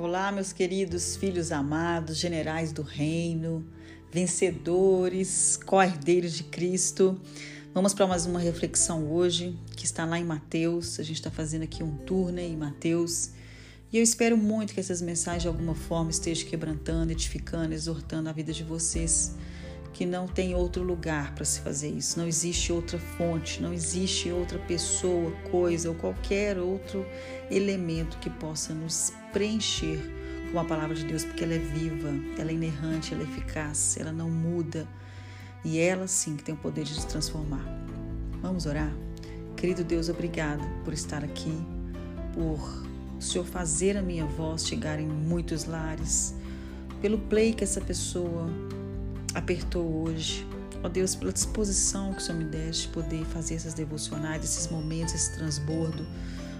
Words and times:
Olá, 0.00 0.30
meus 0.30 0.52
queridos 0.52 1.16
filhos 1.16 1.50
amados, 1.50 2.18
generais 2.18 2.70
do 2.70 2.82
reino, 2.82 3.66
vencedores, 4.12 5.58
co-herdeiros 5.66 6.34
de 6.34 6.44
Cristo. 6.44 7.20
Vamos 7.74 7.92
para 7.92 8.06
mais 8.06 8.24
uma 8.24 8.38
reflexão 8.38 9.10
hoje, 9.10 9.58
que 9.76 9.84
está 9.84 10.04
lá 10.04 10.16
em 10.16 10.22
Mateus. 10.22 11.00
A 11.00 11.02
gente 11.02 11.16
está 11.16 11.32
fazendo 11.32 11.64
aqui 11.64 11.82
um 11.82 11.96
tour 11.96 12.30
né, 12.30 12.46
em 12.46 12.56
Mateus. 12.56 13.30
E 13.92 13.96
eu 13.96 14.02
espero 14.02 14.36
muito 14.36 14.72
que 14.72 14.78
essas 14.78 15.02
mensagens 15.02 15.42
de 15.42 15.48
alguma 15.48 15.74
forma 15.74 16.12
estejam 16.12 16.48
quebrantando, 16.48 17.10
edificando, 17.10 17.74
exortando 17.74 18.28
a 18.28 18.32
vida 18.32 18.52
de 18.52 18.62
vocês 18.62 19.34
que 19.92 20.06
não 20.06 20.26
tem 20.26 20.54
outro 20.54 20.82
lugar 20.82 21.34
para 21.34 21.44
se 21.44 21.60
fazer 21.60 21.88
isso, 21.88 22.18
não 22.18 22.26
existe 22.26 22.72
outra 22.72 22.98
fonte, 22.98 23.60
não 23.60 23.72
existe 23.72 24.30
outra 24.30 24.58
pessoa, 24.58 25.30
coisa 25.50 25.88
ou 25.88 25.94
qualquer 25.94 26.58
outro 26.58 27.04
elemento 27.50 28.18
que 28.18 28.30
possa 28.30 28.72
nos 28.72 29.12
preencher 29.32 29.98
com 30.52 30.58
a 30.58 30.64
palavra 30.64 30.94
de 30.94 31.04
Deus, 31.04 31.24
porque 31.24 31.44
ela 31.44 31.54
é 31.54 31.58
viva, 31.58 32.08
ela 32.38 32.50
é 32.50 32.54
inerrante, 32.54 33.12
ela 33.12 33.22
é 33.22 33.26
eficaz, 33.26 33.96
ela 33.98 34.12
não 34.12 34.30
muda 34.30 34.86
e 35.64 35.78
ela 35.78 36.06
sim 36.06 36.36
que 36.36 36.44
tem 36.44 36.54
o 36.54 36.58
poder 36.58 36.84
de 36.84 36.94
nos 36.94 37.04
transformar. 37.04 37.64
Vamos 38.40 38.66
orar? 38.66 38.92
Querido 39.56 39.82
Deus, 39.82 40.08
obrigado 40.08 40.62
por 40.84 40.92
estar 40.92 41.24
aqui, 41.24 41.52
por 42.32 42.88
o 43.18 43.20
Senhor 43.20 43.44
fazer 43.44 43.96
a 43.96 44.02
minha 44.02 44.24
voz 44.24 44.64
chegar 44.64 45.00
em 45.00 45.06
muitos 45.06 45.64
lares, 45.64 46.34
pelo 47.02 47.18
play 47.18 47.52
que 47.52 47.64
essa 47.64 47.80
pessoa 47.80 48.48
apertou 49.34 50.04
hoje. 50.04 50.46
Ó 50.82 50.86
oh 50.86 50.88
Deus, 50.88 51.14
pela 51.14 51.32
disposição 51.32 52.12
que 52.12 52.18
o 52.18 52.20
Senhor 52.20 52.38
me 52.38 52.44
deste 52.44 52.86
de 52.86 52.94
poder 52.94 53.24
fazer 53.26 53.56
essas 53.56 53.74
devocionais, 53.74 54.44
esses 54.44 54.68
momentos, 54.68 55.14
esse 55.14 55.34
transbordo. 55.34 56.06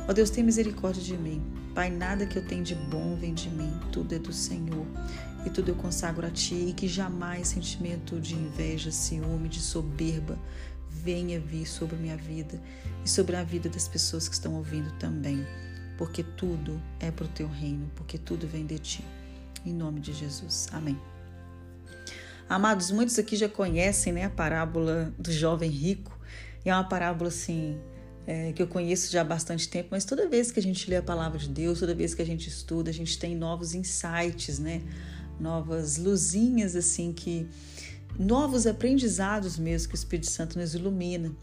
Ó 0.00 0.10
oh 0.10 0.14
Deus, 0.14 0.30
tem 0.30 0.42
misericórdia 0.42 1.02
de 1.02 1.16
mim. 1.16 1.42
Pai, 1.74 1.90
nada 1.90 2.24
que 2.24 2.38
eu 2.38 2.46
tenho 2.46 2.64
de 2.64 2.74
bom 2.74 3.16
vem 3.16 3.34
de 3.34 3.50
mim, 3.50 3.78
tudo 3.92 4.14
é 4.14 4.18
do 4.18 4.32
Senhor. 4.32 4.86
E 5.44 5.50
tudo 5.50 5.68
eu 5.70 5.74
consagro 5.74 6.26
a 6.26 6.30
Ti, 6.30 6.54
e 6.54 6.72
que 6.72 6.88
jamais 6.88 7.48
sentimento 7.48 8.18
de 8.18 8.34
inveja, 8.34 8.90
ciúme, 8.90 9.48
de 9.48 9.60
soberba 9.60 10.38
venha 10.90 11.38
vir 11.38 11.66
sobre 11.66 11.94
a 11.94 11.98
minha 11.98 12.16
vida 12.16 12.60
e 13.04 13.08
sobre 13.08 13.36
a 13.36 13.44
vida 13.44 13.68
das 13.68 13.86
pessoas 13.86 14.26
que 14.26 14.34
estão 14.34 14.54
ouvindo 14.54 14.90
também. 14.98 15.46
Porque 15.98 16.22
tudo 16.22 16.80
é 16.98 17.10
para 17.10 17.26
o 17.26 17.28
Teu 17.28 17.48
reino, 17.48 17.90
porque 17.94 18.18
tudo 18.18 18.46
vem 18.48 18.66
de 18.66 18.78
Ti. 18.78 19.04
Em 19.64 19.72
nome 19.72 20.00
de 20.00 20.12
Jesus. 20.12 20.68
Amém. 20.72 20.98
Amados, 22.48 22.92
muitos 22.92 23.18
aqui 23.18 23.34
já 23.34 23.48
conhecem 23.48 24.12
né, 24.12 24.24
a 24.24 24.30
parábola 24.30 25.12
do 25.18 25.32
jovem 25.32 25.68
rico. 25.68 26.16
É 26.64 26.72
uma 26.72 26.84
parábola 26.84 27.28
assim 27.28 27.76
é, 28.24 28.52
que 28.52 28.62
eu 28.62 28.68
conheço 28.68 29.10
já 29.10 29.22
há 29.22 29.24
bastante 29.24 29.68
tempo, 29.68 29.88
mas 29.90 30.04
toda 30.04 30.28
vez 30.28 30.52
que 30.52 30.60
a 30.60 30.62
gente 30.62 30.88
lê 30.88 30.96
a 30.96 31.02
palavra 31.02 31.38
de 31.38 31.48
Deus, 31.48 31.80
toda 31.80 31.92
vez 31.92 32.14
que 32.14 32.22
a 32.22 32.26
gente 32.26 32.48
estuda, 32.48 32.88
a 32.88 32.92
gente 32.92 33.18
tem 33.18 33.34
novos 33.34 33.74
insights, 33.74 34.60
né? 34.60 34.82
Novas 35.40 35.96
luzinhas 35.96 36.76
assim 36.76 37.12
que 37.12 37.48
novos 38.16 38.64
aprendizados 38.64 39.58
mesmo 39.58 39.88
que 39.88 39.94
o 39.94 39.98
Espírito 39.98 40.30
Santo 40.30 40.56
nos 40.56 40.72
ilumina. 40.72 41.34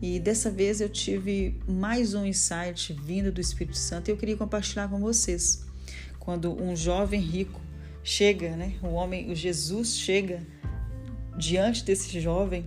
E 0.00 0.18
dessa 0.18 0.50
vez 0.50 0.80
eu 0.80 0.88
tive 0.88 1.60
mais 1.68 2.14
um 2.14 2.24
insight 2.24 2.94
vindo 2.94 3.30
do 3.30 3.42
Espírito 3.42 3.76
Santo 3.76 4.08
e 4.08 4.10
eu 4.10 4.16
queria 4.16 4.38
compartilhar 4.38 4.88
com 4.88 5.00
vocês. 5.00 5.66
Quando 6.18 6.50
um 6.62 6.74
jovem 6.74 7.20
rico 7.20 7.60
chega, 8.06 8.54
né? 8.54 8.74
O 8.80 8.92
homem, 8.92 9.32
o 9.32 9.34
Jesus 9.34 9.98
chega 9.98 10.46
diante 11.36 11.84
desse 11.84 12.20
jovem 12.20 12.64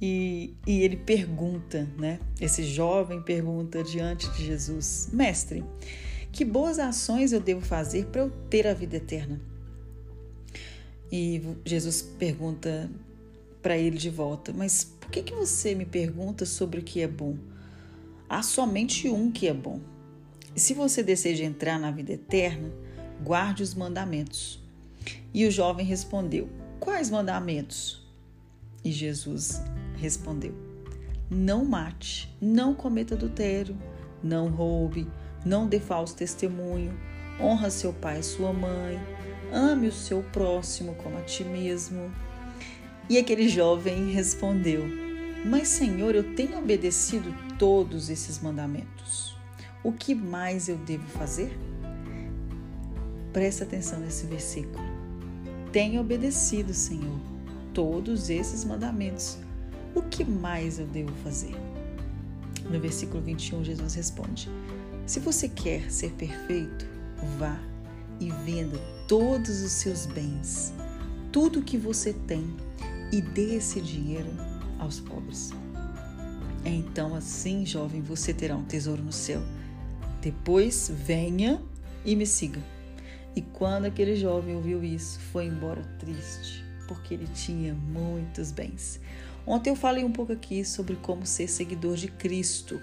e, 0.00 0.54
e 0.66 0.82
ele 0.82 0.98
pergunta, 0.98 1.88
né? 1.96 2.20
Esse 2.38 2.62
jovem 2.62 3.22
pergunta 3.22 3.82
diante 3.82 4.30
de 4.32 4.44
Jesus: 4.44 5.08
Mestre, 5.10 5.64
que 6.30 6.44
boas 6.44 6.78
ações 6.78 7.32
eu 7.32 7.40
devo 7.40 7.62
fazer 7.62 8.04
para 8.06 8.20
eu 8.20 8.30
ter 8.50 8.66
a 8.66 8.74
vida 8.74 8.96
eterna? 8.96 9.40
E 11.10 11.40
Jesus 11.64 12.02
pergunta 12.02 12.90
para 13.62 13.78
ele 13.78 13.96
de 13.96 14.10
volta: 14.10 14.52
Mas 14.52 14.84
por 14.84 15.10
que, 15.10 15.22
que 15.22 15.34
você 15.34 15.74
me 15.74 15.86
pergunta 15.86 16.44
sobre 16.44 16.80
o 16.80 16.84
que 16.84 17.00
é 17.00 17.08
bom? 17.08 17.38
Há 18.28 18.42
somente 18.42 19.08
um 19.08 19.32
que 19.32 19.48
é 19.48 19.54
bom. 19.54 19.80
E 20.54 20.60
se 20.60 20.74
você 20.74 21.02
deseja 21.02 21.44
entrar 21.44 21.78
na 21.80 21.90
vida 21.90 22.12
eterna, 22.12 22.83
guarde 23.22 23.62
os 23.62 23.74
mandamentos. 23.74 24.62
E 25.32 25.46
o 25.46 25.50
jovem 25.50 25.84
respondeu: 25.84 26.48
Quais 26.80 27.10
mandamentos? 27.10 28.06
E 28.84 28.92
Jesus 28.92 29.62
respondeu: 29.96 30.54
Não 31.30 31.64
mate, 31.64 32.34
não 32.40 32.74
cometa 32.74 33.14
adultério, 33.14 33.76
não 34.22 34.48
roube, 34.48 35.06
não 35.44 35.66
dê 35.66 35.80
falso 35.80 36.16
testemunho, 36.16 36.98
honra 37.40 37.70
seu 37.70 37.92
pai 37.92 38.20
e 38.20 38.22
sua 38.22 38.52
mãe, 38.52 39.00
ame 39.52 39.88
o 39.88 39.92
seu 39.92 40.22
próximo 40.22 40.94
como 40.96 41.18
a 41.18 41.22
ti 41.22 41.44
mesmo. 41.44 42.12
E 43.08 43.18
aquele 43.18 43.48
jovem 43.48 44.10
respondeu: 44.10 44.84
Mas, 45.44 45.68
Senhor, 45.68 46.14
eu 46.14 46.34
tenho 46.34 46.58
obedecido 46.58 47.34
todos 47.58 48.08
esses 48.08 48.40
mandamentos. 48.40 49.36
O 49.82 49.92
que 49.92 50.14
mais 50.14 50.68
eu 50.68 50.76
devo 50.78 51.06
fazer? 51.08 51.54
Presta 53.34 53.64
atenção 53.64 53.98
nesse 53.98 54.26
versículo. 54.26 54.78
Tenho 55.72 56.00
obedecido, 56.00 56.72
Senhor, 56.72 57.18
todos 57.74 58.30
esses 58.30 58.64
mandamentos. 58.64 59.38
O 59.92 60.02
que 60.02 60.24
mais 60.24 60.78
eu 60.78 60.86
devo 60.86 61.12
fazer? 61.24 61.52
No 62.70 62.78
versículo 62.78 63.20
21, 63.20 63.64
Jesus 63.64 63.94
responde: 63.94 64.48
Se 65.04 65.18
você 65.18 65.48
quer 65.48 65.90
ser 65.90 66.12
perfeito, 66.12 66.86
vá 67.36 67.60
e 68.20 68.30
venda 68.46 68.78
todos 69.08 69.62
os 69.62 69.72
seus 69.72 70.06
bens, 70.06 70.72
tudo 71.32 71.60
que 71.60 71.76
você 71.76 72.12
tem, 72.12 72.56
e 73.10 73.20
dê 73.20 73.56
esse 73.56 73.80
dinheiro 73.80 74.30
aos 74.78 75.00
pobres. 75.00 75.50
Então, 76.64 77.16
assim, 77.16 77.66
jovem, 77.66 78.00
você 78.00 78.32
terá 78.32 78.56
um 78.56 78.64
tesouro 78.64 79.02
no 79.02 79.12
céu. 79.12 79.42
Depois, 80.22 80.88
venha 81.04 81.60
e 82.04 82.14
me 82.14 82.26
siga. 82.26 82.73
E 83.36 83.42
quando 83.42 83.86
aquele 83.86 84.14
jovem 84.14 84.54
ouviu 84.54 84.84
isso, 84.84 85.18
foi 85.18 85.46
embora 85.46 85.82
triste, 85.98 86.64
porque 86.86 87.14
ele 87.14 87.26
tinha 87.26 87.74
muitos 87.74 88.52
bens. 88.52 89.00
Ontem 89.46 89.70
eu 89.70 89.76
falei 89.76 90.04
um 90.04 90.12
pouco 90.12 90.32
aqui 90.32 90.64
sobre 90.64 90.96
como 90.96 91.26
ser 91.26 91.48
seguidor 91.48 91.96
de 91.96 92.08
Cristo, 92.08 92.80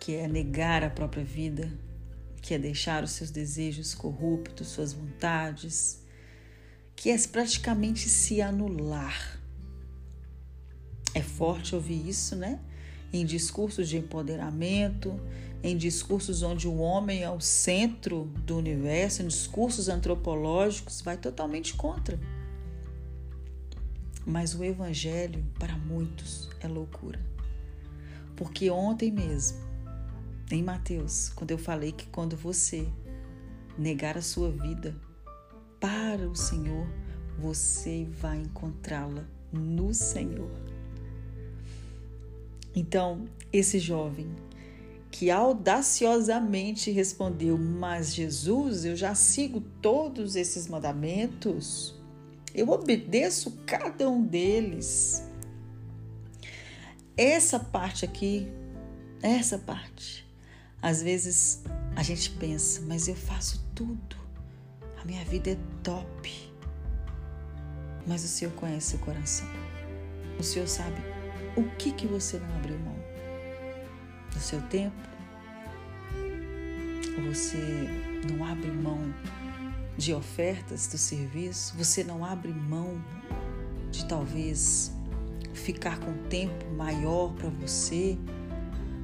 que 0.00 0.14
é 0.14 0.28
negar 0.28 0.84
a 0.84 0.90
própria 0.90 1.24
vida, 1.24 1.70
que 2.40 2.54
é 2.54 2.58
deixar 2.58 3.02
os 3.02 3.10
seus 3.10 3.30
desejos 3.30 3.94
corruptos, 3.94 4.68
suas 4.68 4.92
vontades, 4.92 6.02
que 6.96 7.10
é 7.10 7.18
praticamente 7.26 8.08
se 8.08 8.40
anular. 8.40 9.38
É 11.12 11.22
forte 11.22 11.74
ouvir 11.74 12.08
isso, 12.08 12.36
né? 12.36 12.60
Em 13.12 13.24
discursos 13.24 13.88
de 13.88 13.96
empoderamento, 13.96 15.18
em 15.62 15.76
discursos 15.76 16.42
onde 16.42 16.68
o 16.68 16.76
homem 16.78 17.22
é 17.22 17.30
o 17.30 17.40
centro 17.40 18.24
do 18.44 18.56
universo, 18.56 19.22
em 19.22 19.26
discursos 19.28 19.88
antropológicos, 19.88 21.00
vai 21.00 21.16
totalmente 21.16 21.74
contra. 21.74 22.18
Mas 24.24 24.54
o 24.54 24.62
evangelho, 24.62 25.44
para 25.58 25.76
muitos, 25.76 26.48
é 26.60 26.68
loucura. 26.68 27.18
Porque 28.36 28.70
ontem 28.70 29.10
mesmo, 29.10 29.58
em 30.50 30.62
Mateus, 30.62 31.30
quando 31.30 31.50
eu 31.50 31.58
falei 31.58 31.92
que 31.92 32.06
quando 32.06 32.36
você 32.36 32.86
negar 33.76 34.16
a 34.16 34.22
sua 34.22 34.50
vida 34.50 34.94
para 35.80 36.28
o 36.28 36.36
Senhor, 36.36 36.86
você 37.38 38.06
vai 38.20 38.38
encontrá-la 38.38 39.24
no 39.52 39.92
Senhor. 39.92 40.50
Então, 42.78 43.24
esse 43.52 43.80
jovem 43.80 44.30
que 45.10 45.32
audaciosamente 45.32 46.92
respondeu: 46.92 47.58
Mas 47.58 48.14
Jesus, 48.14 48.84
eu 48.84 48.94
já 48.94 49.16
sigo 49.16 49.60
todos 49.82 50.36
esses 50.36 50.68
mandamentos, 50.68 52.00
eu 52.54 52.68
obedeço 52.68 53.58
cada 53.66 54.08
um 54.08 54.24
deles. 54.24 55.24
Essa 57.16 57.58
parte 57.58 58.04
aqui, 58.04 58.46
essa 59.20 59.58
parte, 59.58 60.24
às 60.80 61.02
vezes 61.02 61.64
a 61.96 62.02
gente 62.04 62.30
pensa, 62.30 62.80
mas 62.86 63.08
eu 63.08 63.16
faço 63.16 63.68
tudo, 63.74 64.16
a 65.02 65.04
minha 65.04 65.24
vida 65.24 65.50
é 65.50 65.58
top. 65.82 66.48
Mas 68.06 68.24
o 68.24 68.28
Senhor 68.28 68.52
conhece 68.54 68.94
o 68.94 68.98
coração, 69.00 69.48
o 70.38 70.44
Senhor 70.44 70.68
sabe 70.68 71.17
o 71.58 71.64
que, 71.76 71.90
que 71.90 72.06
você 72.06 72.38
não 72.38 72.56
abriu 72.56 72.78
mão 72.78 72.96
do 74.32 74.38
seu 74.38 74.60
tempo? 74.62 74.96
Você 77.28 77.88
não 78.30 78.44
abre 78.44 78.70
mão 78.70 79.12
de 79.96 80.14
ofertas 80.14 80.86
do 80.86 80.96
serviço? 80.96 81.76
Você 81.76 82.04
não 82.04 82.24
abre 82.24 82.52
mão 82.52 83.02
de 83.90 84.06
talvez 84.06 84.92
ficar 85.52 85.98
com 85.98 86.12
tempo 86.28 86.70
maior 86.76 87.32
para 87.34 87.48
você? 87.48 88.16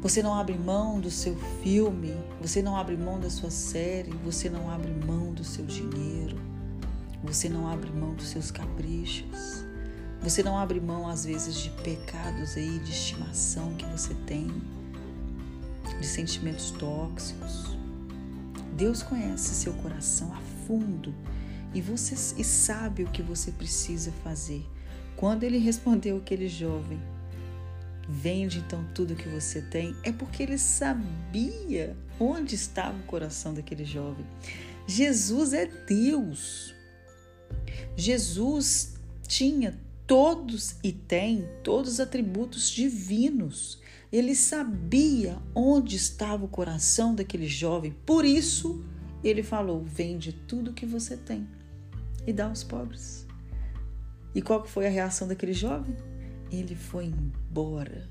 Você 0.00 0.22
não 0.22 0.32
abre 0.32 0.56
mão 0.56 1.00
do 1.00 1.10
seu 1.10 1.34
filme, 1.64 2.14
você 2.40 2.62
não 2.62 2.76
abre 2.76 2.96
mão 2.96 3.18
da 3.18 3.28
sua 3.28 3.50
série, 3.50 4.12
você 4.24 4.48
não 4.48 4.70
abre 4.70 4.92
mão 5.04 5.32
do 5.32 5.42
seu 5.42 5.66
dinheiro, 5.66 6.38
você 7.24 7.48
não 7.48 7.66
abre 7.68 7.90
mão 7.90 8.14
dos 8.14 8.28
seus 8.28 8.52
caprichos. 8.52 9.65
Você 10.22 10.42
não 10.42 10.58
abre 10.58 10.80
mão, 10.80 11.08
às 11.08 11.24
vezes, 11.24 11.56
de 11.56 11.70
pecados 11.70 12.56
aí, 12.56 12.78
de 12.80 12.90
estimação 12.90 13.74
que 13.74 13.84
você 13.86 14.14
tem, 14.26 14.50
de 16.00 16.06
sentimentos 16.06 16.70
tóxicos. 16.72 17.76
Deus 18.74 19.02
conhece 19.02 19.54
seu 19.54 19.72
coração 19.74 20.32
a 20.34 20.40
fundo 20.66 21.14
e 21.72 21.80
você 21.80 22.14
e 22.38 22.44
sabe 22.44 23.04
o 23.04 23.10
que 23.10 23.22
você 23.22 23.52
precisa 23.52 24.12
fazer. 24.24 24.66
Quando 25.16 25.44
ele 25.44 25.58
respondeu 25.58 26.18
aquele 26.18 26.48
jovem, 26.48 27.00
vende 28.08 28.58
então 28.58 28.84
tudo 28.94 29.14
que 29.14 29.28
você 29.28 29.62
tem, 29.62 29.94
é 30.02 30.12
porque 30.12 30.42
ele 30.42 30.58
sabia 30.58 31.96
onde 32.18 32.54
estava 32.54 32.96
o 32.98 33.02
coração 33.04 33.54
daquele 33.54 33.84
jovem. 33.84 34.24
Jesus 34.86 35.52
é 35.52 35.66
Deus. 35.66 36.74
Jesus 37.96 38.94
tinha 39.26 39.78
todos 40.06 40.76
e 40.82 40.92
tem 40.92 41.48
todos 41.62 41.94
os 41.94 42.00
atributos 42.00 42.70
divinos. 42.70 43.80
Ele 44.12 44.34
sabia 44.34 45.38
onde 45.54 45.96
estava 45.96 46.44
o 46.44 46.48
coração 46.48 47.14
daquele 47.14 47.46
jovem. 47.46 47.94
Por 48.04 48.24
isso, 48.24 48.84
ele 49.22 49.42
falou: 49.42 49.82
"Vende 49.84 50.32
tudo 50.32 50.72
que 50.72 50.86
você 50.86 51.16
tem 51.16 51.46
e 52.26 52.32
dá 52.32 52.46
aos 52.46 52.62
pobres". 52.62 53.26
E 54.34 54.42
qual 54.42 54.64
foi 54.66 54.86
a 54.86 54.90
reação 54.90 55.26
daquele 55.26 55.52
jovem? 55.52 55.96
Ele 56.50 56.76
foi 56.76 57.06
embora. 57.06 58.08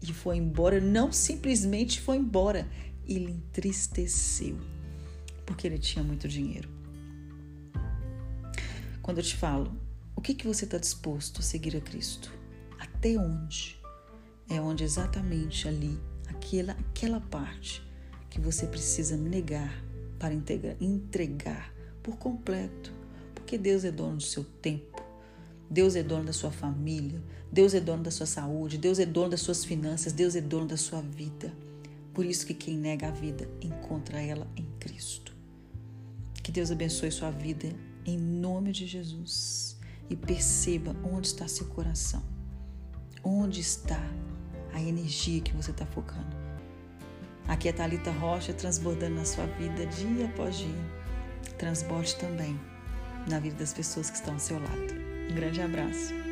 E 0.00 0.12
foi 0.12 0.36
embora, 0.36 0.80
não 0.80 1.10
simplesmente 1.10 2.00
foi 2.00 2.18
embora, 2.18 2.68
ele 3.06 3.32
entristeceu, 3.32 4.58
porque 5.46 5.66
ele 5.66 5.78
tinha 5.78 6.04
muito 6.04 6.28
dinheiro. 6.28 6.68
Quando 9.02 9.18
eu 9.18 9.24
te 9.24 9.34
falo, 9.34 9.74
o 10.16 10.20
que, 10.20 10.34
que 10.34 10.46
você 10.46 10.64
está 10.64 10.78
disposto 10.78 11.40
a 11.40 11.42
seguir 11.42 11.76
a 11.76 11.80
Cristo? 11.80 12.32
Até 12.78 13.18
onde? 13.18 13.80
É 14.48 14.60
onde 14.60 14.84
exatamente 14.84 15.66
ali, 15.66 15.98
aquela, 16.28 16.72
aquela 16.72 17.20
parte 17.20 17.82
que 18.30 18.40
você 18.40 18.66
precisa 18.66 19.16
negar 19.16 19.82
para 20.18 20.32
entregar, 20.32 20.76
entregar 20.80 21.74
por 22.02 22.16
completo. 22.16 22.92
Porque 23.34 23.58
Deus 23.58 23.84
é 23.84 23.90
dono 23.90 24.16
do 24.16 24.22
seu 24.22 24.44
tempo, 24.44 25.02
Deus 25.68 25.96
é 25.96 26.02
dono 26.02 26.24
da 26.24 26.32
sua 26.32 26.50
família, 26.50 27.22
Deus 27.50 27.74
é 27.74 27.80
dono 27.80 28.02
da 28.02 28.10
sua 28.10 28.26
saúde, 28.26 28.78
Deus 28.78 28.98
é 28.98 29.06
dono 29.06 29.30
das 29.30 29.40
suas 29.40 29.64
finanças, 29.64 30.12
Deus 30.12 30.34
é 30.36 30.40
dono 30.40 30.66
da 30.66 30.76
sua 30.76 31.02
vida. 31.02 31.52
Por 32.12 32.24
isso 32.24 32.46
que 32.46 32.54
quem 32.54 32.78
nega 32.78 33.08
a 33.08 33.10
vida 33.10 33.48
encontra 33.60 34.20
ela 34.20 34.46
em 34.56 34.66
Cristo. 34.78 35.34
Que 36.42 36.52
Deus 36.52 36.70
abençoe 36.70 37.10
sua 37.10 37.30
vida 37.30 37.68
em 38.06 38.16
nome 38.16 38.70
de 38.70 38.86
Jesus 38.86 39.73
e 40.08 40.16
perceba 40.16 40.94
onde 41.04 41.28
está 41.28 41.48
seu 41.48 41.66
coração, 41.66 42.22
onde 43.22 43.60
está 43.60 44.00
a 44.72 44.80
energia 44.80 45.40
que 45.40 45.52
você 45.52 45.70
está 45.70 45.86
focando. 45.86 46.36
Aqui 47.46 47.68
é 47.68 47.72
Thalita 47.72 48.10
Rocha 48.10 48.52
transbordando 48.52 49.16
na 49.16 49.24
sua 49.24 49.46
vida 49.46 49.86
dia 49.86 50.26
após 50.26 50.56
dia. 50.56 50.94
Transborde 51.58 52.16
também 52.16 52.58
na 53.28 53.38
vida 53.38 53.56
das 53.56 53.72
pessoas 53.72 54.10
que 54.10 54.16
estão 54.16 54.34
ao 54.34 54.40
seu 54.40 54.58
lado. 54.58 54.94
Um 55.30 55.34
grande 55.34 55.60
abraço. 55.60 56.23